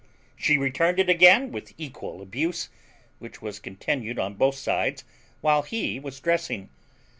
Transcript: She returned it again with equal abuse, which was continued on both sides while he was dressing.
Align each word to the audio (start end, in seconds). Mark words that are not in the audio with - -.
She 0.35 0.57
returned 0.57 0.97
it 0.97 1.09
again 1.11 1.51
with 1.51 1.75
equal 1.77 2.23
abuse, 2.23 2.69
which 3.19 3.39
was 3.39 3.59
continued 3.59 4.17
on 4.17 4.33
both 4.33 4.55
sides 4.55 5.03
while 5.41 5.61
he 5.61 5.99
was 5.99 6.19
dressing. 6.19 6.69